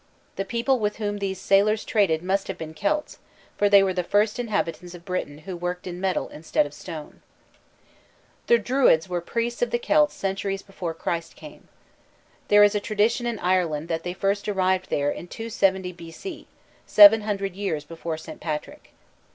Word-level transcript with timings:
The 0.35 0.45
people 0.45 0.79
with 0.79 0.95
whom 0.95 1.19
these 1.19 1.39
sailors 1.39 1.85
traded 1.85 2.23
must 2.23 2.47
have 2.47 2.57
been 2.57 2.73
Celts, 2.73 3.19
for 3.55 3.69
they 3.69 3.83
were 3.83 3.93
the 3.93 4.01
first 4.01 4.39
inhabitants 4.39 4.95
of 4.95 5.05
Britain 5.05 5.37
who 5.37 5.55
worked 5.55 5.85
in 5.85 6.01
metal 6.01 6.27
instead 6.29 6.65
of 6.65 6.73
stone. 6.73 7.21
The 8.47 8.57
Druids 8.57 9.07
were 9.07 9.21
priests 9.21 9.61
of 9.61 9.69
the 9.69 9.77
Celts 9.77 10.15
centuries 10.15 10.63
before 10.63 10.95
Christ 10.95 11.35
came. 11.35 11.67
There 12.47 12.63
is 12.63 12.73
a 12.73 12.79
tradition 12.79 13.27
in 13.27 13.37
Ireland 13.37 13.89
that 13.89 14.01
they 14.01 14.13
first 14.13 14.49
arrived 14.49 14.89
there 14.89 15.11
in 15.11 15.27
270 15.27 15.91
B. 15.91 16.09
C., 16.09 16.47
seven 16.87 17.21
hundred 17.21 17.55
years 17.55 17.83
before 17.85 18.17
St. 18.17 18.41
Patrick. 18.41 18.93